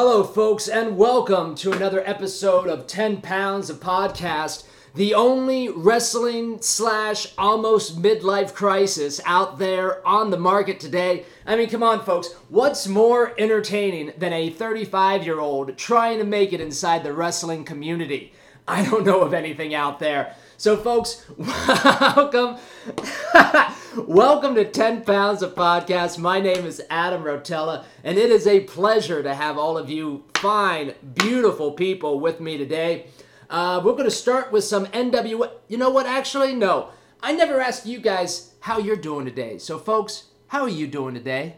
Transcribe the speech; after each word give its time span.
Hello, 0.00 0.22
folks, 0.22 0.68
and 0.68 0.96
welcome 0.96 1.56
to 1.56 1.72
another 1.72 2.04
episode 2.06 2.68
of 2.68 2.86
10 2.86 3.20
Pounds 3.20 3.68
of 3.68 3.80
Podcast, 3.80 4.62
the 4.94 5.12
only 5.12 5.70
wrestling 5.70 6.62
slash 6.62 7.34
almost 7.36 8.00
midlife 8.00 8.54
crisis 8.54 9.20
out 9.26 9.58
there 9.58 10.06
on 10.06 10.30
the 10.30 10.38
market 10.38 10.78
today. 10.78 11.24
I 11.44 11.56
mean, 11.56 11.68
come 11.68 11.82
on, 11.82 12.04
folks, 12.04 12.32
what's 12.48 12.86
more 12.86 13.34
entertaining 13.40 14.12
than 14.16 14.32
a 14.32 14.50
35 14.50 15.24
year 15.24 15.40
old 15.40 15.76
trying 15.76 16.18
to 16.18 16.24
make 16.24 16.52
it 16.52 16.60
inside 16.60 17.02
the 17.02 17.12
wrestling 17.12 17.64
community? 17.64 18.32
I 18.68 18.88
don't 18.88 19.04
know 19.04 19.22
of 19.22 19.34
anything 19.34 19.74
out 19.74 19.98
there. 19.98 20.36
So, 20.58 20.76
folks, 20.76 21.24
welcome. 21.36 22.58
welcome 24.06 24.54
to 24.54 24.64
10 24.64 25.02
Pounds 25.02 25.42
of 25.42 25.54
Podcast. 25.54 26.18
My 26.18 26.40
name 26.40 26.64
is 26.64 26.82
Adam 26.88 27.24
Rotella, 27.24 27.84
and 28.04 28.16
it 28.16 28.30
is 28.30 28.46
a 28.46 28.60
pleasure 28.60 29.22
to 29.22 29.34
have 29.34 29.58
all 29.58 29.76
of 29.76 29.90
you 29.90 30.24
fine, 30.34 30.94
beautiful 31.14 31.72
people 31.72 32.20
with 32.20 32.38
me 32.38 32.56
today. 32.56 33.06
Uh, 33.50 33.80
we're 33.84 33.92
going 33.92 34.04
to 34.04 34.10
start 34.10 34.52
with 34.52 34.62
some 34.62 34.86
NWA. 34.86 35.50
You 35.66 35.78
know 35.78 35.90
what? 35.90 36.06
Actually, 36.06 36.54
no. 36.54 36.90
I 37.22 37.32
never 37.32 37.60
asked 37.60 37.86
you 37.86 37.98
guys 37.98 38.54
how 38.60 38.78
you're 38.78 38.96
doing 38.96 39.24
today. 39.24 39.58
So, 39.58 39.78
folks, 39.78 40.26
how 40.48 40.62
are 40.62 40.68
you 40.68 40.86
doing 40.86 41.14
today? 41.14 41.56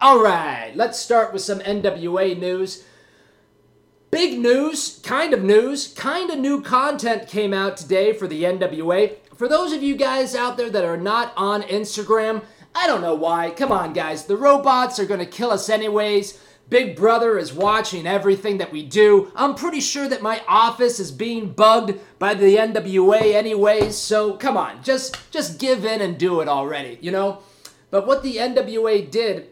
All 0.00 0.20
right, 0.20 0.72
let's 0.74 0.98
start 0.98 1.32
with 1.32 1.42
some 1.42 1.60
NWA 1.60 2.38
news. 2.38 2.84
Big 4.10 4.38
news, 4.38 5.00
kind 5.04 5.32
of 5.32 5.42
news, 5.42 5.88
kind 5.88 6.30
of 6.30 6.38
new 6.38 6.62
content 6.62 7.28
came 7.28 7.52
out 7.52 7.76
today 7.76 8.12
for 8.12 8.26
the 8.26 8.42
NWA. 8.44 9.16
For 9.36 9.48
those 9.48 9.74
of 9.74 9.82
you 9.82 9.96
guys 9.96 10.34
out 10.34 10.56
there 10.56 10.70
that 10.70 10.84
are 10.84 10.96
not 10.96 11.34
on 11.36 11.62
Instagram, 11.62 12.42
I 12.74 12.86
don't 12.86 13.02
know 13.02 13.14
why. 13.14 13.50
Come 13.50 13.70
on, 13.70 13.92
guys. 13.92 14.24
The 14.24 14.36
robots 14.36 14.98
are 14.98 15.04
going 15.04 15.20
to 15.20 15.26
kill 15.26 15.50
us 15.50 15.68
anyways. 15.68 16.40
Big 16.70 16.96
Brother 16.96 17.38
is 17.38 17.52
watching 17.52 18.06
everything 18.06 18.58
that 18.58 18.72
we 18.72 18.82
do. 18.82 19.30
I'm 19.36 19.54
pretty 19.54 19.80
sure 19.80 20.08
that 20.08 20.22
my 20.22 20.42
office 20.48 20.98
is 20.98 21.12
being 21.12 21.52
bugged 21.52 22.00
by 22.18 22.32
the 22.32 22.56
NWA 22.56 23.34
anyways. 23.34 23.96
So 23.96 24.32
come 24.32 24.56
on, 24.56 24.82
just 24.82 25.16
just 25.30 25.60
give 25.60 25.84
in 25.84 26.00
and 26.00 26.18
do 26.18 26.40
it 26.40 26.48
already, 26.48 26.98
you 27.02 27.12
know? 27.12 27.38
But 27.90 28.06
what 28.06 28.22
the 28.22 28.36
NWA 28.36 29.08
did 29.08 29.48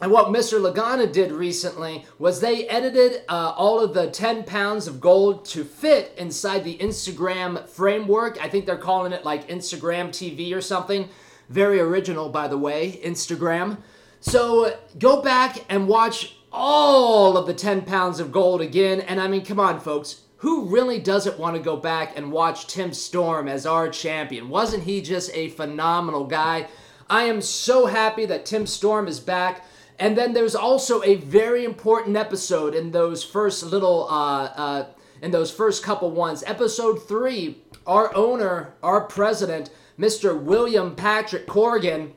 and 0.00 0.10
what 0.10 0.26
Mr. 0.26 0.60
Lagana 0.60 1.10
did 1.10 1.30
recently 1.30 2.04
was 2.18 2.40
they 2.40 2.66
edited 2.68 3.22
uh, 3.28 3.54
all 3.56 3.80
of 3.80 3.94
the 3.94 4.10
10 4.10 4.42
pounds 4.44 4.86
of 4.86 5.00
gold 5.00 5.44
to 5.46 5.64
fit 5.64 6.12
inside 6.18 6.64
the 6.64 6.76
Instagram 6.78 7.68
framework. 7.68 8.42
I 8.42 8.48
think 8.48 8.66
they're 8.66 8.76
calling 8.76 9.12
it 9.12 9.24
like 9.24 9.48
Instagram 9.48 10.08
TV 10.08 10.54
or 10.54 10.60
something. 10.60 11.08
Very 11.48 11.78
original, 11.78 12.28
by 12.28 12.48
the 12.48 12.58
way, 12.58 13.00
Instagram. 13.04 13.78
So 14.20 14.76
go 14.98 15.22
back 15.22 15.64
and 15.68 15.86
watch 15.86 16.36
all 16.50 17.36
of 17.36 17.46
the 17.46 17.54
10 17.54 17.82
pounds 17.82 18.18
of 18.20 18.32
gold 18.32 18.60
again. 18.60 19.00
And 19.00 19.20
I 19.20 19.28
mean, 19.28 19.44
come 19.44 19.60
on, 19.60 19.80
folks. 19.80 20.22
Who 20.38 20.66
really 20.66 20.98
doesn't 20.98 21.38
want 21.38 21.56
to 21.56 21.62
go 21.62 21.76
back 21.76 22.18
and 22.18 22.32
watch 22.32 22.66
Tim 22.66 22.92
Storm 22.92 23.48
as 23.48 23.64
our 23.64 23.88
champion? 23.88 24.48
Wasn't 24.48 24.84
he 24.84 25.00
just 25.00 25.30
a 25.34 25.48
phenomenal 25.50 26.24
guy? 26.24 26.68
I 27.08 27.24
am 27.24 27.40
so 27.40 27.86
happy 27.86 28.26
that 28.26 28.44
Tim 28.44 28.66
Storm 28.66 29.08
is 29.08 29.20
back. 29.20 29.64
And 29.98 30.18
then 30.18 30.32
there's 30.32 30.54
also 30.54 31.02
a 31.02 31.16
very 31.16 31.64
important 31.64 32.16
episode 32.16 32.74
in 32.74 32.90
those 32.90 33.22
first 33.22 33.62
little, 33.62 34.08
uh, 34.10 34.44
uh, 34.44 34.86
in 35.22 35.30
those 35.30 35.50
first 35.50 35.82
couple 35.82 36.10
ones. 36.10 36.42
Episode 36.46 37.06
three, 37.06 37.62
our 37.86 38.14
owner, 38.14 38.74
our 38.82 39.02
president, 39.02 39.70
Mr. 39.98 40.40
William 40.40 40.96
Patrick 40.96 41.46
Corgan, 41.46 42.12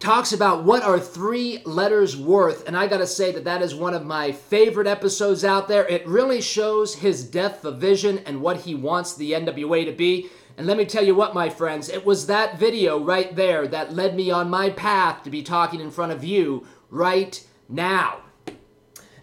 talks 0.00 0.32
about 0.32 0.64
what 0.64 0.82
are 0.82 0.98
three 0.98 1.62
letters 1.64 2.16
worth. 2.16 2.66
And 2.66 2.76
I 2.76 2.88
gotta 2.88 3.06
say 3.06 3.32
that 3.32 3.44
that 3.44 3.62
is 3.62 3.74
one 3.74 3.94
of 3.94 4.04
my 4.04 4.32
favorite 4.32 4.86
episodes 4.86 5.44
out 5.44 5.68
there. 5.68 5.86
It 5.86 6.06
really 6.06 6.42
shows 6.42 6.96
his 6.96 7.24
depth 7.24 7.64
of 7.64 7.78
vision 7.78 8.18
and 8.26 8.42
what 8.42 8.58
he 8.58 8.74
wants 8.74 9.14
the 9.14 9.32
NWA 9.32 9.86
to 9.86 9.92
be. 9.92 10.28
And 10.56 10.66
let 10.66 10.76
me 10.76 10.84
tell 10.84 11.04
you 11.04 11.14
what, 11.14 11.34
my 11.34 11.48
friends, 11.48 11.88
it 11.88 12.06
was 12.06 12.26
that 12.26 12.58
video 12.58 12.98
right 12.98 13.34
there 13.34 13.66
that 13.68 13.92
led 13.92 14.14
me 14.14 14.30
on 14.30 14.48
my 14.50 14.70
path 14.70 15.24
to 15.24 15.30
be 15.30 15.42
talking 15.42 15.80
in 15.80 15.90
front 15.90 16.12
of 16.12 16.22
you 16.22 16.66
right 16.90 17.44
now. 17.68 18.20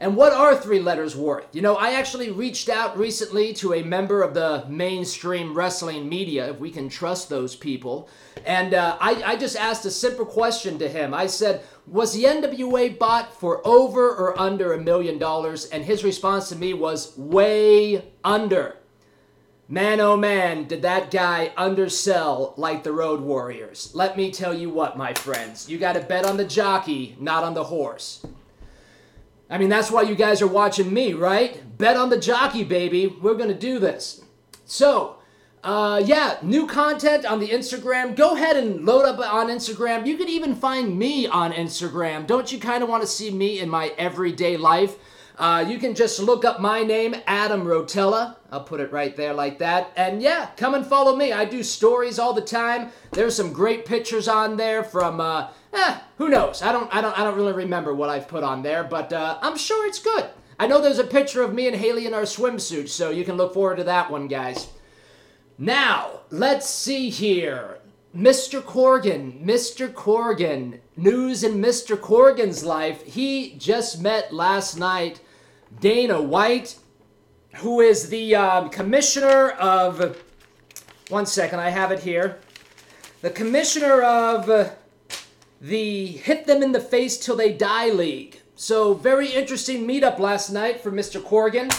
And 0.01 0.17
what 0.17 0.33
are 0.33 0.55
three 0.55 0.79
letters 0.79 1.15
worth? 1.15 1.45
You 1.53 1.61
know, 1.61 1.75
I 1.75 1.91
actually 1.91 2.31
reached 2.31 2.69
out 2.69 2.97
recently 2.97 3.53
to 3.53 3.75
a 3.75 3.83
member 3.83 4.23
of 4.23 4.33
the 4.33 4.65
mainstream 4.67 5.53
wrestling 5.53 6.09
media, 6.09 6.49
if 6.49 6.59
we 6.59 6.71
can 6.71 6.89
trust 6.89 7.29
those 7.29 7.55
people. 7.55 8.09
And 8.43 8.73
uh, 8.73 8.97
I, 8.99 9.21
I 9.23 9.35
just 9.35 9.55
asked 9.55 9.85
a 9.85 9.91
simple 9.91 10.25
question 10.25 10.79
to 10.79 10.89
him. 10.89 11.13
I 11.13 11.27
said, 11.27 11.63
Was 11.85 12.13
the 12.13 12.23
NWA 12.23 12.97
bought 12.97 13.31
for 13.31 13.65
over 13.65 14.09
or 14.09 14.37
under 14.39 14.73
a 14.73 14.81
million 14.81 15.19
dollars? 15.19 15.65
And 15.65 15.85
his 15.85 16.03
response 16.03 16.49
to 16.49 16.55
me 16.55 16.73
was, 16.73 17.15
Way 17.15 18.03
under. 18.23 18.80
Man, 19.71 20.01
oh 20.01 20.17
man, 20.17 20.65
did 20.65 20.81
that 20.81 21.11
guy 21.11 21.53
undersell 21.55 22.53
like 22.57 22.83
the 22.83 22.91
Road 22.91 23.21
Warriors. 23.21 23.91
Let 23.93 24.17
me 24.17 24.29
tell 24.29 24.53
you 24.53 24.69
what, 24.69 24.97
my 24.97 25.13
friends. 25.13 25.69
You 25.69 25.77
got 25.77 25.93
to 25.93 26.01
bet 26.01 26.25
on 26.25 26.35
the 26.35 26.43
jockey, 26.43 27.15
not 27.21 27.45
on 27.45 27.53
the 27.53 27.63
horse. 27.63 28.25
I 29.49 29.57
mean, 29.57 29.69
that's 29.69 29.89
why 29.89 30.01
you 30.01 30.13
guys 30.13 30.41
are 30.41 30.47
watching 30.47 30.93
me, 30.93 31.13
right? 31.13 31.77
Bet 31.77 31.95
on 31.95 32.09
the 32.09 32.19
jockey, 32.19 32.65
baby. 32.65 33.07
We're 33.07 33.35
going 33.35 33.47
to 33.47 33.57
do 33.57 33.79
this. 33.79 34.21
So, 34.65 35.15
uh, 35.63 36.03
yeah, 36.05 36.35
new 36.41 36.67
content 36.67 37.25
on 37.25 37.39
the 37.39 37.47
Instagram. 37.47 38.13
Go 38.13 38.35
ahead 38.35 38.57
and 38.57 38.85
load 38.85 39.05
up 39.05 39.19
on 39.19 39.47
Instagram. 39.47 40.05
You 40.05 40.17
can 40.17 40.27
even 40.27 40.53
find 40.53 40.99
me 40.99 41.27
on 41.27 41.53
Instagram. 41.53 42.27
Don't 42.27 42.51
you 42.51 42.59
kind 42.59 42.83
of 42.83 42.89
want 42.89 43.03
to 43.03 43.07
see 43.07 43.31
me 43.31 43.61
in 43.61 43.69
my 43.69 43.93
everyday 43.97 44.57
life? 44.57 44.97
Uh, 45.41 45.65
you 45.67 45.79
can 45.79 45.95
just 45.95 46.19
look 46.19 46.45
up 46.45 46.61
my 46.61 46.83
name, 46.83 47.15
Adam 47.25 47.63
Rotella. 47.63 48.35
I'll 48.51 48.63
put 48.63 48.79
it 48.79 48.91
right 48.91 49.17
there 49.17 49.33
like 49.33 49.57
that. 49.57 49.91
And 49.95 50.21
yeah, 50.21 50.51
come 50.55 50.75
and 50.75 50.85
follow 50.85 51.15
me. 51.15 51.33
I 51.33 51.45
do 51.45 51.63
stories 51.63 52.19
all 52.19 52.31
the 52.31 52.41
time. 52.41 52.91
There's 53.09 53.37
some 53.37 53.51
great 53.51 53.83
pictures 53.83 54.27
on 54.27 54.55
there 54.55 54.83
from, 54.83 55.19
uh, 55.19 55.49
eh, 55.73 55.97
who 56.19 56.29
knows? 56.29 56.61
I 56.61 56.71
don't, 56.71 56.93
I 56.93 57.01
don't, 57.01 57.17
I 57.17 57.23
don't 57.23 57.35
really 57.35 57.53
remember 57.53 57.95
what 57.95 58.07
I've 58.07 58.27
put 58.27 58.43
on 58.43 58.61
there, 58.61 58.83
but 58.83 59.11
uh, 59.11 59.39
I'm 59.41 59.57
sure 59.57 59.87
it's 59.87 59.97
good. 59.97 60.25
I 60.59 60.67
know 60.67 60.79
there's 60.79 60.99
a 60.99 61.03
picture 61.03 61.41
of 61.41 61.55
me 61.55 61.65
and 61.65 61.75
Haley 61.75 62.05
in 62.05 62.13
our 62.13 62.21
swimsuits, 62.21 62.89
so 62.89 63.09
you 63.09 63.25
can 63.25 63.35
look 63.35 63.55
forward 63.55 63.77
to 63.77 63.83
that 63.85 64.11
one, 64.11 64.27
guys. 64.27 64.67
Now, 65.57 66.19
let's 66.29 66.69
see 66.69 67.09
here. 67.09 67.79
Mr. 68.15 68.61
Corgan, 68.61 69.43
Mr. 69.43 69.91
Corgan, 69.91 70.81
news 70.95 71.43
in 71.43 71.53
Mr. 71.53 71.97
Corgan's 71.97 72.63
life. 72.63 73.03
He 73.05 73.55
just 73.57 73.99
met 73.99 74.31
last 74.31 74.77
night 74.77 75.19
Dana 75.79 76.21
White, 76.21 76.77
who 77.55 77.79
is 77.79 78.09
the 78.09 78.35
um, 78.35 78.69
commissioner 78.69 79.51
of. 79.51 80.17
One 81.09 81.25
second, 81.25 81.59
I 81.59 81.69
have 81.69 81.91
it 81.91 81.99
here. 81.99 82.39
The 83.21 83.29
commissioner 83.29 84.01
of 84.01 84.49
uh, 84.49 84.69
the 85.59 86.07
Hit 86.07 86.47
Them 86.47 86.63
in 86.63 86.71
the 86.71 86.79
Face 86.79 87.17
Till 87.17 87.35
They 87.35 87.53
Die 87.53 87.89
League. 87.89 88.41
So, 88.55 88.93
very 88.93 89.27
interesting 89.27 89.87
meetup 89.87 90.19
last 90.19 90.49
night 90.51 90.81
for 90.81 90.91
Mr. 90.91 91.21
Corgan. 91.21 91.69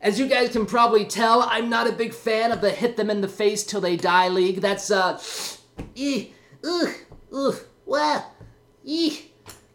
As 0.00 0.18
you 0.18 0.26
guys 0.26 0.50
can 0.50 0.66
probably 0.66 1.04
tell, 1.04 1.42
I'm 1.42 1.68
not 1.68 1.88
a 1.88 1.92
big 1.92 2.14
fan 2.14 2.52
of 2.52 2.60
the 2.60 2.70
Hit 2.70 2.96
Them 2.96 3.10
in 3.10 3.20
the 3.20 3.28
Face 3.28 3.64
Till 3.64 3.80
They 3.80 3.96
Die 3.96 4.28
League. 4.28 4.60
That's, 4.60 4.90
uh. 4.90 5.20
Eh, 5.96 6.26
ugh, 6.64 6.94
ugh, 7.32 7.56
well, 7.84 8.32
eh, 8.86 9.16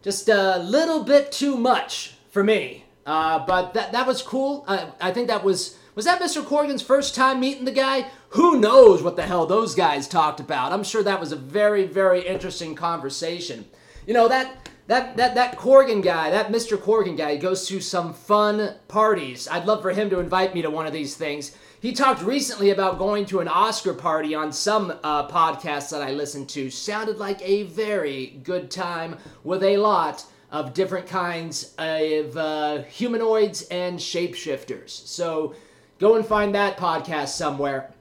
just 0.01 0.29
a 0.29 0.57
little 0.59 1.03
bit 1.03 1.31
too 1.31 1.57
much 1.57 2.15
for 2.29 2.43
me. 2.43 2.82
Uh, 3.05 3.45
but 3.45 3.73
that 3.73 3.91
that 3.91 4.07
was 4.07 4.21
cool. 4.21 4.63
Uh, 4.67 4.87
I 5.01 5.11
think 5.11 5.27
that 5.27 5.43
was 5.43 5.77
was 5.95 6.05
that 6.05 6.21
Mr. 6.21 6.43
Corgan's 6.43 6.81
first 6.81 7.15
time 7.15 7.39
meeting 7.39 7.65
the 7.65 7.71
guy. 7.71 8.07
Who 8.29 8.59
knows 8.59 9.03
what 9.03 9.15
the 9.15 9.23
hell 9.23 9.45
those 9.45 9.75
guys 9.75 10.07
talked 10.07 10.39
about? 10.39 10.71
I'm 10.71 10.83
sure 10.83 11.03
that 11.03 11.19
was 11.19 11.31
a 11.31 11.37
very 11.37 11.85
very 11.85 12.25
interesting 12.25 12.75
conversation. 12.75 13.65
You 14.07 14.13
know 14.13 14.27
that. 14.27 14.69
That, 14.87 15.15
that 15.15 15.35
that 15.35 15.57
Corgan 15.57 16.03
guy, 16.03 16.29
that 16.29 16.51
Mr. 16.51 16.77
Corgan 16.77 17.15
guy, 17.15 17.37
goes 17.37 17.65
to 17.69 17.79
some 17.79 18.13
fun 18.13 18.75
parties. 18.89 19.47
I'd 19.47 19.63
love 19.65 19.81
for 19.81 19.91
him 19.91 20.09
to 20.09 20.19
invite 20.19 20.53
me 20.53 20.61
to 20.61 20.69
one 20.69 20.85
of 20.85 20.91
these 20.91 21.15
things. 21.15 21.55
He 21.79 21.93
talked 21.93 22.21
recently 22.21 22.69
about 22.69 22.97
going 22.97 23.25
to 23.27 23.39
an 23.39 23.47
Oscar 23.47 23.93
party 23.93 24.35
on 24.35 24.51
some 24.51 24.91
uh, 25.03 25.27
podcast 25.29 25.89
that 25.91 26.01
I 26.01 26.11
listened 26.11 26.49
to. 26.49 26.69
Sounded 26.69 27.17
like 27.17 27.41
a 27.41 27.63
very 27.63 28.39
good 28.43 28.69
time 28.69 29.17
with 29.45 29.63
a 29.63 29.77
lot 29.77 30.25
of 30.53 30.75
different 30.75 31.07
kinds 31.07 31.73
of 31.79 32.37
uh, 32.37 32.83
humanoids 32.83 33.63
and 33.63 33.97
shapeshifters. 33.97 34.91
So 34.91 35.55
go 35.97 36.15
and 36.15 36.23
find 36.23 36.53
that 36.53 36.77
podcast 36.77 37.29
somewhere. 37.29 37.91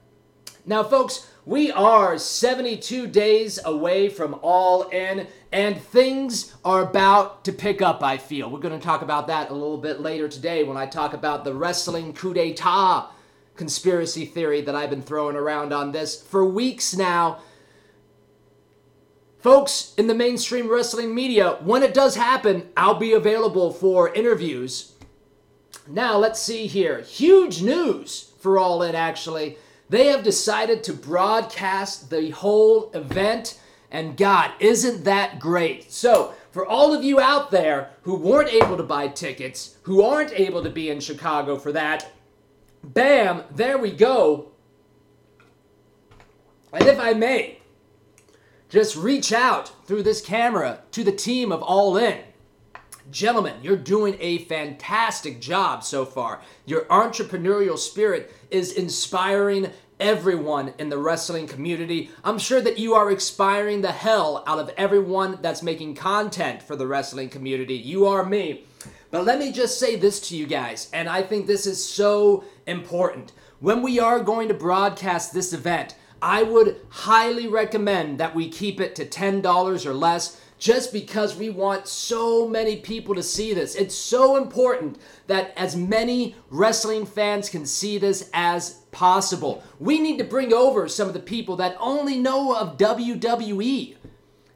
Now, 0.63 0.83
folks, 0.83 1.27
we 1.45 1.71
are 1.71 2.17
72 2.19 3.07
days 3.07 3.59
away 3.65 4.07
from 4.07 4.39
All 4.43 4.83
In, 4.83 5.27
and 5.51 5.81
things 5.81 6.53
are 6.63 6.83
about 6.83 7.43
to 7.45 7.51
pick 7.51 7.81
up, 7.81 8.03
I 8.03 8.17
feel. 8.17 8.51
We're 8.51 8.59
going 8.59 8.79
to 8.79 8.85
talk 8.85 9.01
about 9.01 9.27
that 9.27 9.49
a 9.49 9.53
little 9.53 9.79
bit 9.79 9.99
later 9.99 10.29
today 10.29 10.63
when 10.63 10.77
I 10.77 10.85
talk 10.85 11.13
about 11.13 11.43
the 11.43 11.55
wrestling 11.55 12.13
coup 12.13 12.35
d'etat 12.35 13.09
conspiracy 13.55 14.25
theory 14.25 14.61
that 14.61 14.75
I've 14.75 14.91
been 14.91 15.01
throwing 15.01 15.35
around 15.35 15.73
on 15.73 15.91
this 15.91 16.21
for 16.21 16.45
weeks 16.45 16.95
now 16.95 17.39
folks 19.43 19.93
in 19.97 20.07
the 20.07 20.15
mainstream 20.15 20.69
wrestling 20.69 21.13
media, 21.13 21.57
when 21.61 21.83
it 21.83 21.93
does 21.93 22.15
happen, 22.15 22.69
I'll 22.77 22.95
be 22.95 23.11
available 23.11 23.73
for 23.73 24.13
interviews. 24.13 24.93
Now, 25.85 26.17
let's 26.17 26.41
see 26.41 26.65
here. 26.65 27.01
Huge 27.01 27.61
news 27.61 28.31
for 28.39 28.57
All 28.57 28.81
In, 28.81 28.95
actually. 28.95 29.57
They 29.89 30.07
have 30.07 30.23
decided 30.23 30.81
to 30.85 30.93
broadcast 30.93 32.09
the 32.09 32.29
whole 32.29 32.89
event, 32.93 33.59
and 33.91 34.15
God, 34.15 34.51
isn't 34.61 35.03
that 35.03 35.39
great? 35.39 35.91
So, 35.91 36.33
for 36.51 36.65
all 36.65 36.93
of 36.93 37.03
you 37.03 37.19
out 37.19 37.51
there 37.51 37.89
who 38.03 38.15
weren't 38.15 38.53
able 38.53 38.77
to 38.77 38.83
buy 38.83 39.09
tickets, 39.09 39.75
who 39.83 40.03
aren't 40.03 40.31
able 40.31 40.63
to 40.63 40.69
be 40.69 40.89
in 40.89 41.01
Chicago 41.01 41.57
for 41.57 41.73
that, 41.73 42.09
bam, 42.81 43.43
there 43.53 43.77
we 43.77 43.91
go. 43.91 44.53
And 46.71 46.87
if 46.87 46.99
I 46.99 47.13
may, 47.13 47.59
just 48.73 48.95
reach 48.95 49.31
out 49.31 49.71
through 49.85 50.01
this 50.01 50.19
camera 50.19 50.79
to 50.89 51.03
the 51.03 51.11
team 51.11 51.51
of 51.51 51.61
All 51.61 51.95
In. 51.95 52.17
Gentlemen, 53.11 53.53
you're 53.61 53.77
doing 53.77 54.17
a 54.19 54.45
fantastic 54.45 55.39
job 55.39 55.83
so 55.83 56.05
far. 56.05 56.41
Your 56.65 56.85
entrepreneurial 56.85 57.77
spirit 57.77 58.33
is 58.49 58.71
inspiring 58.71 59.69
everyone 59.99 60.73
in 60.79 60.89
the 60.89 60.97
wrestling 60.97 61.45
community. 61.45 62.09
I'm 62.23 62.39
sure 62.39 62.61
that 62.61 62.79
you 62.79 62.95
are 62.95 63.11
inspiring 63.11 63.81
the 63.81 63.91
hell 63.91 64.43
out 64.47 64.57
of 64.57 64.71
everyone 64.75 65.37
that's 65.43 65.61
making 65.61 65.93
content 65.93 66.63
for 66.63 66.75
the 66.75 66.87
wrestling 66.87 67.29
community. 67.29 67.75
You 67.75 68.07
are 68.07 68.25
me. 68.25 68.63
But 69.11 69.23
let 69.23 69.37
me 69.37 69.51
just 69.51 69.77
say 69.77 69.97
this 69.97 70.19
to 70.29 70.35
you 70.35 70.47
guys, 70.47 70.89
and 70.93 71.07
I 71.07 71.21
think 71.21 71.45
this 71.45 71.67
is 71.67 71.87
so 71.87 72.43
important. 72.65 73.33
When 73.59 73.83
we 73.83 73.99
are 73.99 74.19
going 74.19 74.47
to 74.47 74.55
broadcast 74.55 75.31
this 75.31 75.53
event, 75.53 75.93
I 76.23 76.41
would 76.41 76.79
highly 76.87 77.47
recommend 77.47 78.17
that 78.17 78.33
we 78.33 78.47
keep 78.47 78.79
it 78.79 78.95
to 78.95 79.05
$10 79.05 79.85
or 79.85 79.93
less 79.93 80.39
just 80.57 80.93
because 80.93 81.35
we 81.35 81.49
want 81.49 81.85
so 81.85 82.47
many 82.47 82.77
people 82.77 83.13
to 83.15 83.21
see 83.21 83.53
this. 83.53 83.75
It's 83.75 83.93
so 83.93 84.37
important 84.37 84.99
that 85.27 85.51
as 85.57 85.75
many 85.75 86.37
wrestling 86.49 87.05
fans 87.05 87.49
can 87.49 87.65
see 87.65 87.97
this 87.97 88.29
as 88.33 88.75
possible. 88.93 89.61
We 89.81 89.99
need 89.99 90.17
to 90.19 90.23
bring 90.23 90.53
over 90.53 90.87
some 90.87 91.09
of 91.09 91.13
the 91.13 91.19
people 91.19 91.57
that 91.57 91.75
only 91.77 92.17
know 92.17 92.55
of 92.55 92.77
WWE. 92.77 93.97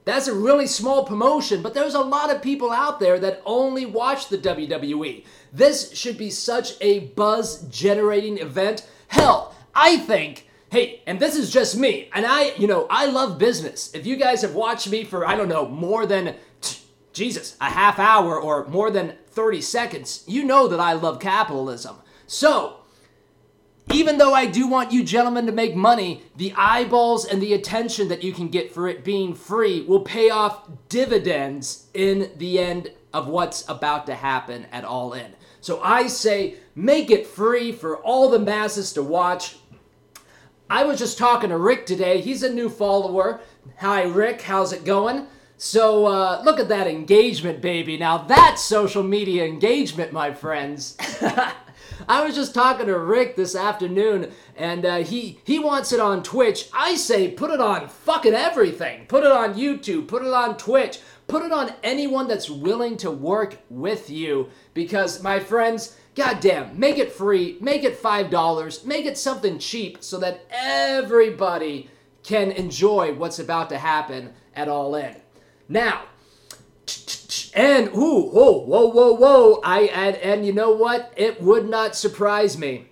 That's 0.05 0.29
a 0.29 0.33
really 0.33 0.67
small 0.67 1.03
promotion, 1.03 1.61
but 1.61 1.73
there's 1.73 1.95
a 1.95 1.99
lot 1.99 2.33
of 2.33 2.41
people 2.41 2.71
out 2.71 3.01
there 3.01 3.19
that 3.19 3.41
only 3.45 3.85
watch 3.85 4.29
the 4.29 4.37
WWE. 4.37 5.25
This 5.51 5.91
should 5.91 6.17
be 6.17 6.29
such 6.29 6.75
a 6.79 6.99
buzz 7.09 7.63
generating 7.63 8.37
event. 8.37 8.87
Hell, 9.09 9.53
I 9.75 9.97
think 9.97 10.46
Hey, 10.69 11.01
and 11.07 11.19
this 11.19 11.35
is 11.35 11.51
just 11.51 11.77
me. 11.77 12.09
And 12.13 12.25
I, 12.25 12.53
you 12.55 12.67
know, 12.67 12.87
I 12.89 13.05
love 13.05 13.37
business. 13.37 13.93
If 13.93 14.05
you 14.05 14.17
guys 14.17 14.41
have 14.41 14.53
watched 14.53 14.89
me 14.89 15.03
for, 15.03 15.25
I 15.25 15.35
don't 15.35 15.47
know, 15.47 15.67
more 15.67 16.05
than, 16.05 16.35
Jesus, 17.13 17.55
a 17.61 17.69
half 17.69 17.99
hour 17.99 18.39
or 18.39 18.67
more 18.67 18.91
than 18.91 19.15
30 19.29 19.61
seconds, 19.61 20.23
you 20.27 20.43
know 20.43 20.67
that 20.67 20.79
I 20.79 20.93
love 20.93 21.19
capitalism. 21.19 21.95
So, 22.27 22.77
even 23.93 24.17
though 24.17 24.33
I 24.33 24.45
do 24.45 24.67
want 24.67 24.91
you 24.91 25.03
gentlemen 25.03 25.45
to 25.45 25.53
make 25.53 25.73
money, 25.73 26.23
the 26.35 26.53
eyeballs 26.57 27.25
and 27.25 27.41
the 27.41 27.53
attention 27.53 28.09
that 28.09 28.23
you 28.23 28.33
can 28.33 28.49
get 28.49 28.73
for 28.73 28.89
it 28.89 29.05
being 29.05 29.33
free 29.33 29.81
will 29.83 30.01
pay 30.01 30.29
off 30.29 30.69
dividends 30.89 31.87
in 31.93 32.29
the 32.37 32.59
end 32.59 32.91
of 33.13 33.27
what's 33.27 33.67
about 33.69 34.05
to 34.07 34.15
happen 34.15 34.65
at 34.73 34.83
All 34.83 35.13
In. 35.13 35.33
So 35.61 35.81
I 35.81 36.07
say, 36.07 36.55
make 36.75 37.09
it 37.09 37.25
free 37.25 37.71
for 37.71 37.97
all 37.97 38.29
the 38.29 38.39
masses 38.39 38.91
to 38.93 39.03
watch 39.03 39.55
I 40.69 40.83
was 40.83 40.99
just 40.99 41.17
talking 41.17 41.49
to 41.49 41.57
Rick 41.57 41.85
today. 41.85 42.19
He's 42.19 42.43
a 42.43 42.53
new 42.53 42.69
follower. 42.69 43.39
Hi, 43.77 44.03
Rick. 44.03 44.41
How's 44.41 44.73
it 44.73 44.83
going? 44.83 45.27
So, 45.57 46.05
uh, 46.05 46.41
look 46.43 46.59
at 46.59 46.67
that 46.67 46.87
engagement, 46.87 47.61
baby. 47.61 47.97
Now, 47.97 48.17
that's 48.19 48.63
social 48.63 49.01
media 49.01 49.45
engagement, 49.45 50.11
my 50.11 50.33
friends. 50.33 50.97
I 52.09 52.23
was 52.23 52.35
just 52.35 52.53
talking 52.53 52.87
to 52.87 52.99
Rick 52.99 53.35
this 53.35 53.55
afternoon, 53.55 54.31
and 54.55 54.85
uh, 54.85 54.97
he 54.97 55.39
he 55.43 55.57
wants 55.57 55.91
it 55.93 55.99
on 55.99 56.21
Twitch. 56.21 56.69
I 56.73 56.95
say 56.95 57.31
put 57.31 57.49
it 57.49 57.59
on 57.59 57.87
fucking 57.87 58.33
everything. 58.33 59.05
Put 59.07 59.23
it 59.23 59.31
on 59.31 59.55
YouTube. 59.55 60.07
Put 60.07 60.21
it 60.21 60.33
on 60.33 60.57
Twitch. 60.57 60.99
Put 61.27 61.43
it 61.43 61.51
on 61.51 61.73
anyone 61.83 62.27
that's 62.27 62.49
willing 62.49 62.97
to 62.97 63.11
work 63.11 63.57
with 63.69 64.09
you. 64.09 64.49
Because, 64.73 65.21
my 65.21 65.39
friends, 65.39 65.95
goddamn, 66.15 66.79
make 66.79 66.97
it 66.97 67.11
free, 67.11 67.57
make 67.59 67.83
it 67.83 68.01
$5, 68.01 68.85
make 68.85 69.05
it 69.05 69.17
something 69.17 69.59
cheap 69.59 69.97
so 70.01 70.17
that 70.19 70.45
everybody 70.49 71.89
can 72.23 72.51
enjoy 72.51 73.13
what's 73.13 73.39
about 73.39 73.69
to 73.69 73.77
happen 73.77 74.33
at 74.55 74.67
All 74.67 74.95
In. 74.95 75.15
Now, 75.69 76.03
and 77.53 77.87
ooh, 77.89 78.29
whoa, 78.29 78.59
whoa, 78.59 78.87
whoa, 78.87 79.13
whoa! 79.13 79.61
I 79.63 79.81
and, 79.81 80.15
and 80.17 80.45
you 80.45 80.53
know 80.53 80.71
what? 80.71 81.11
It 81.17 81.41
would 81.41 81.67
not 81.67 81.95
surprise 81.95 82.57
me. 82.57 82.89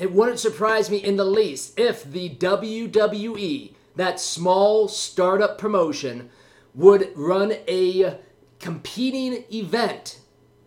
It 0.00 0.12
wouldn't 0.12 0.40
surprise 0.40 0.90
me 0.90 0.96
in 0.96 1.16
the 1.16 1.24
least 1.24 1.78
if 1.78 2.02
the 2.04 2.30
WWE, 2.30 3.74
that 3.96 4.18
small 4.18 4.88
startup 4.88 5.58
promotion, 5.58 6.30
would 6.74 7.12
run 7.14 7.52
a 7.68 8.18
competing 8.58 9.44
event 9.52 10.20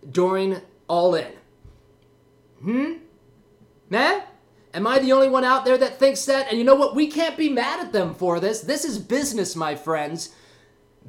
during 0.09 0.61
All 0.87 1.15
In. 1.15 1.31
Hmm? 2.61 2.93
Man? 3.89 4.23
Am 4.73 4.85
I 4.85 4.99
the 4.99 5.13
only 5.13 5.29
one 5.29 5.45
out 5.45 5.63
there 5.63 5.77
that 5.77 5.99
thinks 5.99 6.25
that? 6.25 6.49
And 6.49 6.57
you 6.57 6.65
know 6.65 6.75
what? 6.75 6.95
We 6.95 7.07
can't 7.07 7.37
be 7.37 7.47
mad 7.47 7.79
at 7.79 7.93
them 7.93 8.13
for 8.13 8.39
this. 8.41 8.61
This 8.61 8.83
is 8.83 8.99
business, 8.99 9.55
my 9.55 9.73
friends. 9.73 10.35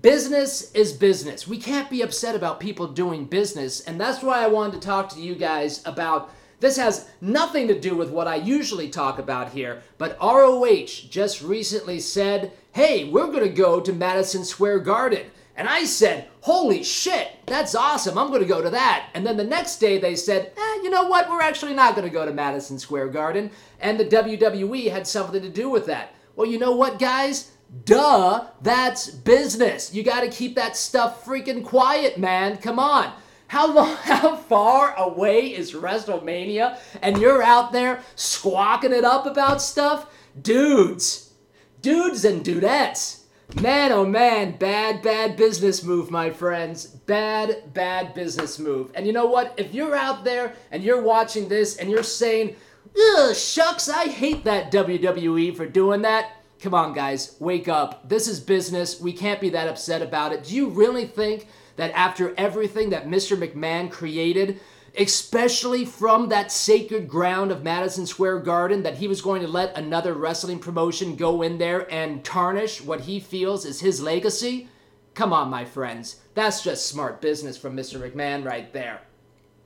Business 0.01 0.71
is 0.73 0.93
business. 0.93 1.49
We 1.49 1.59
can't 1.59 1.91
be 1.91 2.03
upset 2.03 2.37
about 2.37 2.61
people 2.61 2.87
doing 2.87 3.25
business. 3.25 3.81
And 3.81 4.01
that's 4.01 4.23
why 4.23 4.45
I 4.45 4.47
wanted 4.47 4.81
to 4.81 4.87
talk 4.87 5.09
to 5.11 5.21
you 5.21 5.35
guys 5.35 5.83
about 5.85 6.31
this 6.61 6.77
has 6.77 7.09
nothing 7.21 7.69
to 7.69 7.79
do 7.79 7.95
with 7.97 8.11
what 8.11 8.27
I 8.27 8.37
usually 8.37 8.89
talk 8.89 9.19
about 9.19 9.53
here, 9.53 9.83
but 9.99 10.17
ROH 10.21 10.87
just 11.11 11.43
recently 11.43 12.01
said, 12.01 12.53
hey, 12.73 13.05
we're 13.05 13.27
going 13.27 13.45
to 13.45 13.49
go 13.49 13.81
to 13.81 13.93
Madison 13.93 14.45
Square 14.45 14.81
Garden. 14.81 15.27
And 15.57 15.69
I 15.69 15.85
said, 15.85 16.29
holy 16.43 16.83
shit, 16.83 17.29
that's 17.47 17.75
awesome. 17.75 18.19
I'm 18.19 18.29
going 18.29 18.43
to 18.43 18.49
go 18.49 18.61
to 18.61 18.71
that. 18.71 19.09
And 19.15 19.27
then 19.27 19.37
the 19.37 19.45
next 19.45 19.77
day 19.79 19.99
they 19.99 20.15
said, 20.15 20.53
eh, 20.57 20.75
you 20.83 20.91
know 20.91 21.09
what? 21.09 21.31
We're 21.31 21.41
actually 21.41 21.75
not 21.75 21.95
going 21.95 22.07
to 22.07 22.13
go 22.13 22.27
to 22.27 22.33
Madison 22.33 22.79
Square 22.79 23.09
Garden. 23.09 23.51
And 23.81 23.99
the 23.99 24.05
WWE 24.05 24.91
had 24.91 25.07
something 25.07 25.41
to 25.41 25.49
do 25.49 25.71
with 25.71 25.87
that. 25.87 26.15
Well, 26.37 26.47
you 26.47 26.59
know 26.59 26.77
what, 26.77 26.99
guys? 26.99 27.53
Duh, 27.85 28.47
that's 28.63 29.09
business. 29.09 29.95
You 29.95 30.03
got 30.03 30.21
to 30.21 30.29
keep 30.29 30.55
that 30.57 30.77
stuff 30.77 31.25
freaking 31.25 31.65
quiet, 31.65 32.19
man. 32.19 32.59
Come 32.59 32.79
on. 32.79 33.13
How 33.49 33.73
long, 33.73 33.97
how 34.03 34.37
far 34.37 34.95
away 34.97 35.55
is 35.55 35.73
WrestleMania 35.73 36.79
and 37.03 37.19
you're 37.19 37.43
out 37.43 37.73
there 37.73 38.03
squawking 38.15 38.93
it 38.93 39.05
up 39.05 39.27
about 39.27 39.63
stuff? 39.63 40.07
Dudes, 40.41 41.33
dudes 41.81 42.25
and 42.25 42.45
dudettes, 42.45 43.21
Man, 43.55 43.93
oh 43.93 44.05
man, 44.05 44.57
bad, 44.57 45.03
bad 45.03 45.37
business 45.37 45.85
move, 45.85 46.11
my 46.11 46.31
friends. 46.31 46.87
Bad, 46.87 47.73
bad 47.73 48.13
business 48.13 48.59
move. 48.59 48.91
And 48.95 49.07
you 49.07 49.13
know 49.13 49.27
what? 49.27 49.55
If 49.57 49.73
you're 49.73 49.95
out 49.95 50.25
there 50.25 50.55
and 50.73 50.83
you're 50.83 51.01
watching 51.01 51.49
this 51.49 51.77
and 51.77 51.89
you're 51.89 52.03
saying, 52.03 52.57
ugh, 52.99 53.37
shucks, 53.37 53.89
I 53.89 54.09
hate 54.09 54.45
that 54.45 54.73
WWE 54.73 55.57
for 55.57 55.65
doing 55.65 56.03
that. 56.03 56.36
Come 56.61 56.75
on, 56.75 56.95
guys, 56.95 57.37
wake 57.39 57.69
up. 57.69 58.09
This 58.09 58.27
is 58.27 58.41
business. 58.41 59.01
We 59.01 59.13
can't 59.13 59.41
be 59.41 59.51
that 59.51 59.69
upset 59.69 60.01
about 60.01 60.33
it. 60.33 60.45
Do 60.45 60.55
you 60.55 60.69
really 60.69 61.07
think 61.07 61.49
that 61.77 61.93
after 61.93 62.35
everything 62.37 62.91
that 62.91 63.07
Mr. 63.07 63.37
McMahon 63.37 63.91
created, 63.91 64.61
especially 64.97 65.85
from 65.85 66.31
that 66.31 66.51
sacred 66.51 67.09
ground 67.09 67.51
of 67.51 67.63
Madison 67.63 68.07
Square 68.07 68.41
Garden, 68.41 68.83
that 68.85 68.97
he 68.97 69.07
was 69.07 69.21
going 69.21 69.43
to 69.43 69.49
let 69.49 69.77
another 69.77 70.15
wrestling 70.15 70.59
promotion 70.59 71.17
go 71.17 71.43
in 71.43 71.59
there 71.59 71.93
and 71.93 72.25
tarnish 72.25 72.81
what 72.81 73.03
he 73.03 73.21
feels 73.21 73.67
is 73.67 73.81
his 73.81 74.01
legacy? 74.01 74.69
Come 75.13 75.35
on, 75.35 75.51
my 75.51 75.67
friends. 75.67 76.21
That's 76.35 76.63
just 76.63 76.87
smart 76.87 77.21
business 77.21 77.59
from 77.59 77.77
Mr. 77.77 78.01
McMahon 78.01 78.45
right 78.45 78.73
there. 78.73 79.03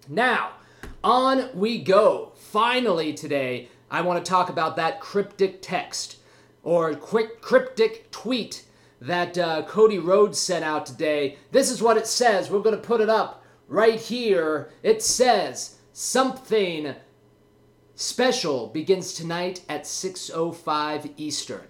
Now, 0.08 0.52
on 1.04 1.50
we 1.54 1.78
go. 1.78 2.32
Finally, 2.34 3.14
today, 3.14 3.68
I 3.90 4.00
want 4.00 4.24
to 4.24 4.28
talk 4.28 4.48
about 4.48 4.76
that 4.76 5.00
cryptic 5.00 5.62
text 5.62 6.16
or 6.62 6.94
quick 6.94 7.40
cryptic 7.40 8.10
tweet 8.10 8.64
that 9.00 9.38
uh, 9.38 9.62
Cody 9.62 9.98
Rhodes 9.98 10.38
sent 10.38 10.64
out 10.64 10.86
today. 10.86 11.38
This 11.52 11.70
is 11.70 11.82
what 11.82 11.96
it 11.96 12.06
says. 12.06 12.50
We're 12.50 12.60
going 12.60 12.76
to 12.76 12.82
put 12.82 13.00
it 13.00 13.08
up 13.08 13.40
right 13.70 14.00
here, 14.00 14.68
it 14.82 15.00
says 15.00 15.76
something 15.92 16.94
special 17.94 18.66
begins 18.66 19.14
tonight 19.14 19.62
at 19.68 19.84
6:05 19.84 21.12
Eastern. 21.16 21.68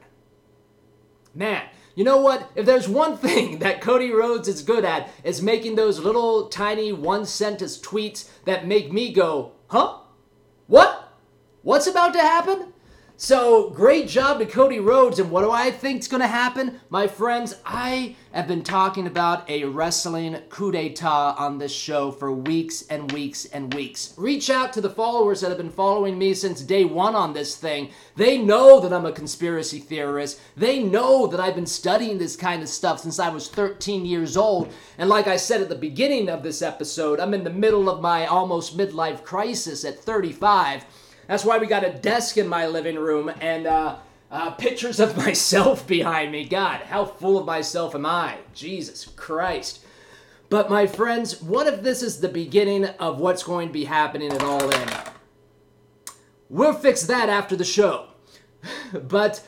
Man, 1.34 1.62
you 1.94 2.02
know 2.02 2.16
what? 2.16 2.50
If 2.56 2.66
there's 2.66 2.88
one 2.88 3.16
thing 3.18 3.58
that 3.58 3.82
Cody 3.82 4.10
Rhodes 4.10 4.48
is 4.48 4.62
good 4.62 4.84
at, 4.84 5.10
is 5.22 5.42
making 5.42 5.76
those 5.76 6.00
little 6.00 6.48
tiny 6.48 6.90
one 6.90 7.26
sentence 7.26 7.78
tweets 7.78 8.28
that 8.46 8.66
make 8.66 8.90
me 8.92 9.12
go, 9.12 9.52
huh? 9.68 9.98
What? 10.66 11.12
What's 11.62 11.86
about 11.86 12.14
to 12.14 12.20
happen? 12.20 12.72
So, 13.22 13.68
great 13.68 14.08
job 14.08 14.38
to 14.38 14.46
Cody 14.46 14.80
Rhodes. 14.80 15.18
And 15.18 15.30
what 15.30 15.42
do 15.42 15.50
I 15.50 15.70
think 15.70 16.00
is 16.00 16.08
going 16.08 16.22
to 16.22 16.26
happen? 16.26 16.80
My 16.88 17.06
friends, 17.06 17.54
I 17.66 18.16
have 18.32 18.48
been 18.48 18.62
talking 18.62 19.06
about 19.06 19.46
a 19.50 19.64
wrestling 19.64 20.38
coup 20.48 20.72
d'etat 20.72 21.34
on 21.36 21.58
this 21.58 21.70
show 21.70 22.12
for 22.12 22.32
weeks 22.32 22.80
and 22.88 23.12
weeks 23.12 23.44
and 23.44 23.74
weeks. 23.74 24.14
Reach 24.16 24.48
out 24.48 24.72
to 24.72 24.80
the 24.80 24.88
followers 24.88 25.42
that 25.42 25.50
have 25.50 25.58
been 25.58 25.68
following 25.68 26.18
me 26.18 26.32
since 26.32 26.62
day 26.62 26.86
one 26.86 27.14
on 27.14 27.34
this 27.34 27.56
thing. 27.56 27.90
They 28.16 28.38
know 28.38 28.80
that 28.80 28.90
I'm 28.90 29.04
a 29.04 29.12
conspiracy 29.12 29.80
theorist. 29.80 30.40
They 30.56 30.82
know 30.82 31.26
that 31.26 31.40
I've 31.40 31.54
been 31.54 31.66
studying 31.66 32.16
this 32.16 32.36
kind 32.36 32.62
of 32.62 32.70
stuff 32.70 33.00
since 33.00 33.18
I 33.18 33.28
was 33.28 33.48
13 33.48 34.06
years 34.06 34.34
old. 34.34 34.72
And 34.96 35.10
like 35.10 35.26
I 35.26 35.36
said 35.36 35.60
at 35.60 35.68
the 35.68 35.74
beginning 35.74 36.30
of 36.30 36.42
this 36.42 36.62
episode, 36.62 37.20
I'm 37.20 37.34
in 37.34 37.44
the 37.44 37.50
middle 37.50 37.90
of 37.90 38.00
my 38.00 38.24
almost 38.24 38.78
midlife 38.78 39.22
crisis 39.24 39.84
at 39.84 39.98
35. 39.98 40.86
That's 41.30 41.44
why 41.44 41.58
we 41.58 41.68
got 41.68 41.84
a 41.84 41.92
desk 41.92 42.38
in 42.38 42.48
my 42.48 42.66
living 42.66 42.96
room 42.96 43.30
and 43.40 43.68
uh, 43.68 43.98
uh, 44.32 44.50
pictures 44.50 44.98
of 44.98 45.16
myself 45.24 45.86
behind 45.86 46.32
me. 46.32 46.44
God, 46.44 46.80
how 46.80 47.04
full 47.04 47.38
of 47.38 47.46
myself 47.46 47.94
am 47.94 48.04
I? 48.04 48.38
Jesus 48.52 49.04
Christ. 49.04 49.78
But 50.48 50.68
my 50.68 50.88
friends, 50.88 51.40
what 51.40 51.68
if 51.68 51.84
this 51.84 52.02
is 52.02 52.18
the 52.18 52.28
beginning 52.28 52.84
of 52.84 53.20
what's 53.20 53.44
going 53.44 53.68
to 53.68 53.72
be 53.72 53.84
happening 53.84 54.32
at 54.32 54.42
All 54.42 54.68
In? 54.70 54.88
We'll 56.48 56.72
fix 56.72 57.02
that 57.04 57.28
after 57.28 57.54
the 57.54 57.64
show. 57.64 58.08
but 58.92 59.40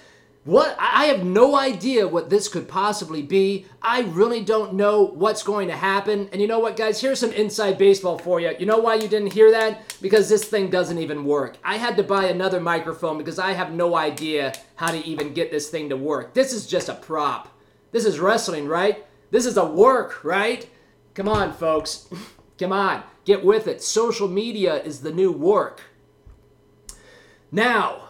what 0.44 0.76
I 0.78 1.04
have 1.06 1.24
no 1.24 1.56
idea 1.56 2.08
what 2.08 2.28
this 2.28 2.48
could 2.48 2.66
possibly 2.66 3.22
be. 3.22 3.66
I 3.80 4.00
really 4.00 4.42
don't 4.42 4.74
know 4.74 5.04
what's 5.04 5.44
going 5.44 5.68
to 5.68 5.76
happen. 5.76 6.28
And 6.32 6.40
you 6.40 6.48
know 6.48 6.58
what, 6.58 6.76
guys? 6.76 7.00
Here's 7.00 7.20
some 7.20 7.32
inside 7.32 7.78
baseball 7.78 8.18
for 8.18 8.40
you. 8.40 8.52
You 8.58 8.66
know 8.66 8.78
why 8.78 8.96
you 8.96 9.06
didn't 9.06 9.32
hear 9.32 9.52
that? 9.52 9.96
Because 10.02 10.28
this 10.28 10.44
thing 10.44 10.68
doesn't 10.68 10.98
even 10.98 11.24
work. 11.24 11.58
I 11.62 11.76
had 11.76 11.96
to 11.96 12.02
buy 12.02 12.24
another 12.24 12.60
microphone 12.60 13.18
because 13.18 13.38
I 13.38 13.52
have 13.52 13.72
no 13.72 13.94
idea 13.94 14.52
how 14.74 14.90
to 14.90 15.04
even 15.06 15.32
get 15.32 15.52
this 15.52 15.68
thing 15.70 15.88
to 15.90 15.96
work. 15.96 16.34
This 16.34 16.52
is 16.52 16.66
just 16.66 16.88
a 16.88 16.94
prop. 16.94 17.48
This 17.92 18.04
is 18.04 18.18
wrestling, 18.18 18.66
right? 18.66 19.04
This 19.30 19.46
is 19.46 19.56
a 19.56 19.64
work, 19.64 20.24
right? 20.24 20.68
Come 21.14 21.28
on, 21.28 21.52
folks. 21.52 22.08
Come 22.58 22.72
on. 22.72 23.04
Get 23.24 23.44
with 23.44 23.68
it. 23.68 23.80
Social 23.80 24.26
media 24.26 24.82
is 24.82 25.00
the 25.00 25.12
new 25.12 25.30
work. 25.30 25.82
Now, 27.52 28.08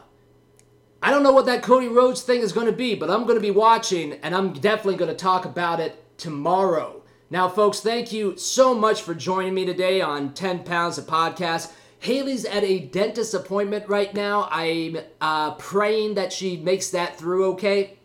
I 1.05 1.11
don't 1.11 1.25
know 1.25 1.33
what 1.33 1.47
that 1.47 1.65
Cody 1.65 1.89
Rhodes 1.89 2.23
thing 2.23 2.43
is 2.43 2.53
going 2.53 2.67
to 2.67 2.73
be, 2.73 2.95
but 2.95 3.11
I'm 3.11 3.25
going 3.25 3.35
to 3.35 3.41
be 3.41 3.51
watching 3.51 4.13
and 4.23 4.37
I'm 4.37 4.53
definitely 4.53 4.95
going 4.95 5.11
to 5.11 5.17
talk 5.17 5.45
about 5.45 5.81
it 5.81 6.17
tomorrow. 6.17 7.03
Now, 7.29 7.49
folks, 7.49 7.81
thank 7.81 8.13
you 8.13 8.37
so 8.37 8.73
much 8.73 9.03
for 9.03 9.13
joining 9.13 9.53
me 9.53 9.65
today 9.65 10.01
on 10.01 10.33
10 10.33 10.63
Pounds 10.63 10.99
of 10.99 11.07
Podcast. 11.07 11.73
Haley's 11.99 12.45
at 12.45 12.63
a 12.63 12.79
dentist 12.79 13.35
appointment 13.35 13.89
right 13.89 14.15
now. 14.15 14.47
I'm 14.53 14.99
uh, 15.21 15.55
praying 15.55 16.15
that 16.15 16.33
she 16.33 16.57
makes 16.57 16.91
that 16.91 17.19
through 17.19 17.47
okay. 17.55 17.99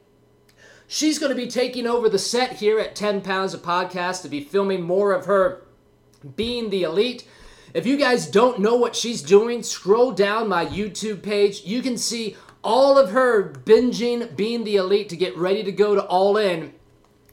She's 0.88 1.20
going 1.20 1.32
to 1.32 1.36
be 1.36 1.52
taking 1.52 1.86
over 1.86 2.10
the 2.10 2.18
set 2.18 2.54
here 2.54 2.80
at 2.80 2.96
10 2.96 3.22
Pounds 3.22 3.54
of 3.54 3.62
Podcast 3.62 4.24
to 4.24 4.30
be 4.30 4.42
filming 4.42 4.82
more 4.82 5.14
of 5.14 5.26
her 5.26 5.68
being 6.36 6.72
the 6.72 6.82
elite. 6.82 7.28
If 7.76 7.86
you 7.86 7.98
guys 7.98 8.26
don't 8.26 8.60
know 8.60 8.76
what 8.76 8.96
she's 8.96 9.22
doing, 9.22 9.62
scroll 9.62 10.14
down 10.14 10.48
my 10.48 10.66
YouTube 10.66 11.22
page. 11.22 11.64
You 11.64 11.84
can 11.84 11.98
see 11.98 12.36
all 12.68 12.98
of 12.98 13.12
her 13.12 13.54
binging 13.64 14.36
being 14.36 14.66
the 14.66 14.76
elite 14.76 15.08
to 15.08 15.16
get 15.16 15.38
ready 15.38 15.64
to 15.64 15.72
go 15.72 15.96
to 15.96 16.04
All 16.04 16.36
In. 16.36 16.74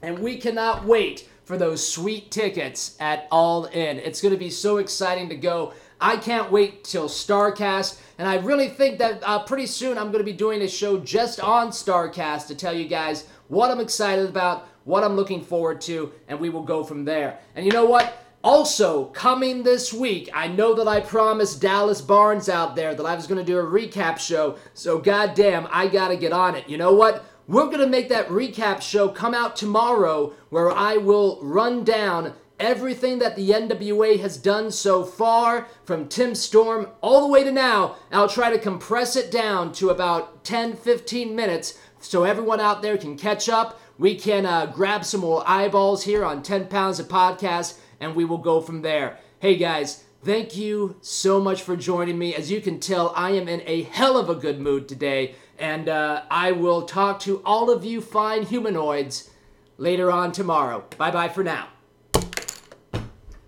And 0.01 0.21
we 0.21 0.37
cannot 0.37 0.85
wait 0.85 1.29
for 1.43 1.59
those 1.59 1.87
sweet 1.87 2.31
tickets 2.31 2.97
at 3.01 3.27
All 3.33 3.65
In. 3.65 3.99
It's 3.99 4.23
going 4.23 4.33
to 4.33 4.39
be 4.39 4.49
so 4.49 4.77
exciting 4.77 5.29
to 5.31 5.35
go. 5.35 5.75
I 6.01 6.19
can't 6.19 6.53
wait 6.53 6.85
till 6.85 7.09
Starrcast, 7.09 7.99
and 8.17 8.29
I 8.29 8.37
really 8.37 8.69
think 8.69 8.99
that 8.99 9.23
uh, 9.25 9.41
pretty 9.41 9.67
soon 9.67 9.99
I'm 9.99 10.13
going 10.13 10.25
to 10.25 10.25
be 10.25 10.33
doing 10.33 10.63
a 10.63 10.69
show 10.69 10.99
just 10.99 11.41
on 11.41 11.71
Starrcast 11.71 12.47
to 12.47 12.55
tell 12.55 12.73
you 12.73 12.87
guys 12.87 13.27
what 13.49 13.73
I'm 13.73 13.81
excited 13.81 14.29
about, 14.29 14.69
what 14.85 15.03
I'm 15.03 15.17
looking 15.17 15.43
forward 15.43 15.81
to, 15.83 16.13
and 16.29 16.39
we 16.39 16.49
will 16.49 16.63
go 16.63 16.85
from 16.85 17.05
there. 17.05 17.41
And 17.57 17.67
you 17.67 17.73
know 17.73 17.87
what? 17.87 18.24
Also, 18.45 19.07
coming 19.07 19.63
this 19.63 19.91
week, 19.91 20.29
I 20.35 20.49
know 20.49 20.75
that 20.75 20.87
I 20.87 21.01
promised 21.01 21.63
Dallas 21.63 22.03
Barnes 22.03 22.51
out 22.51 22.77
there 22.77 22.95
that 22.95 23.07
I 23.07 23.15
was 23.15 23.27
going 23.27 23.43
to 23.43 23.53
do 23.53 23.59
a 23.59 23.65
recap 23.65 24.19
show, 24.19 24.59
so 24.75 24.99
goddamn, 24.99 25.67
I 25.71 25.89
got 25.89 26.09
to 26.09 26.17
get 26.19 26.35
on 26.35 26.55
it. 26.55 26.69
You 26.69 26.77
know 26.77 26.93
what? 26.93 27.25
We're 27.49 27.69
going 27.69 27.79
to 27.79 27.87
make 27.87 28.11
that 28.11 28.29
recap 28.29 28.83
show 28.83 29.09
come 29.09 29.33
out 29.33 29.57
tomorrow 29.57 30.35
where 30.51 30.71
I 30.71 30.99
will 30.99 31.39
run 31.41 31.85
down 31.85 32.35
everything 32.61 33.19
that 33.21 33.35
the 33.35 33.49
NWA 33.49 34.21
has 34.21 34.37
done 34.37 34.71
so 34.71 35.05
far 35.05 35.67
from 35.85 36.07
Tim 36.07 36.35
Storm 36.35 36.89
all 37.01 37.23
the 37.23 37.33
way 37.33 37.45
to 37.45 37.51
now. 37.51 37.97
I'll 38.13 38.29
try 38.29 38.51
to 38.51 38.59
compress 38.59 39.17
it 39.17 39.31
down 39.31 39.73
to 39.73 39.89
about 39.89 40.45
10 40.45 40.77
15 40.77 41.35
minutes 41.35 41.79
so 41.99 42.25
everyone 42.25 42.61
out 42.61 42.83
there 42.83 42.99
can 42.99 43.17
catch 43.17 43.49
up. 43.49 43.81
We 43.97 44.17
can 44.17 44.45
uh, 44.45 44.67
grab 44.67 45.07
some 45.07 45.23
more 45.23 45.43
eyeballs 45.47 46.05
here 46.05 46.27
on 46.27 46.43
10 46.43 46.67
Pounds 46.67 47.01
of 47.01 47.09
Podcast 47.09 47.79
and 48.01 48.15
we 48.15 48.25
will 48.25 48.39
go 48.39 48.61
from 48.61 48.83
there. 48.83 49.19
Hey 49.39 49.57
guys, 49.57 50.05
thank 50.23 50.57
you 50.57 50.97
so 51.01 51.41
much 51.41 51.63
for 51.63 51.77
joining 51.77 52.19
me. 52.19 52.35
As 52.35 52.51
you 52.51 52.61
can 52.61 52.81
tell, 52.81 53.13
I 53.17 53.31
am 53.31 53.49
in 53.49 53.63
a 53.67 53.83
hell 53.83 54.17
of 54.17 54.29
a 54.29 54.35
good 54.35 54.61
mood 54.61 54.89
today, 54.89 55.35
and 55.59 55.89
uh, 55.89 56.23
I 56.31 56.53
will 56.53 56.83
talk 56.83 57.21
to 57.21 57.43
all 57.45 57.71
of 57.71 57.85
you 57.85 58.01
fine 58.01 58.45
humanoids 58.45 59.31
later 59.79 60.11
on 60.11 60.33
tomorrow. 60.33 60.85
Bye 60.97 61.11
bye 61.11 61.29
for 61.29 61.45
now. 61.45 61.69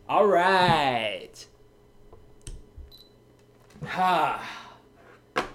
All 0.08 0.26
right. 0.26 1.46
Ha. 3.84 4.42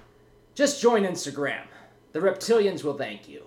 Just 0.56 0.82
join 0.82 1.04
Instagram. 1.04 1.64
The 2.12 2.20
reptilians 2.20 2.84
will 2.84 2.98
thank 2.98 3.30
you. 3.30 3.44